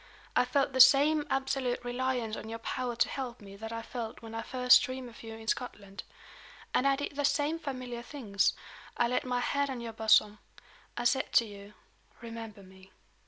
[0.35, 4.23] I felt the same absolute reliance on your power to help me that I felt
[4.23, 6.01] when I first dreamed of you in Scotland.
[6.73, 8.53] And I did the same familiar things.
[8.97, 10.39] I laid my hand on your bosom.
[10.97, 11.75] I said to you:
[12.19, 12.91] 'Remember me.